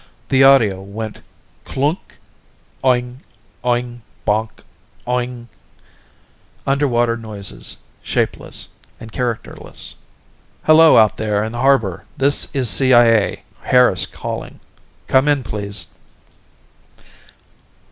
[0.29, 1.21] The audio went
[1.63, 2.15] cloonck...
[2.83, 3.17] oing,
[3.63, 4.01] oing...
[4.25, 4.49] bonk...
[5.05, 5.47] oing...
[6.65, 8.69] Underwater noises, shapeless
[8.99, 9.97] and characterless.
[10.63, 12.05] "Hello, out there in the harbor.
[12.17, 14.59] This is CIA, Harris calling.
[15.07, 15.89] Come in, please."